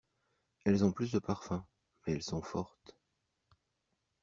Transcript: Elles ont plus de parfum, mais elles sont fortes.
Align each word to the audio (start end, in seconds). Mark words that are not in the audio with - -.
Elles 0.65 0.83
ont 0.83 0.91
plus 0.91 1.11
de 1.11 1.19
parfum, 1.19 1.63
mais 2.07 2.13
elles 2.13 2.23
sont 2.23 2.41
fortes. 2.41 2.97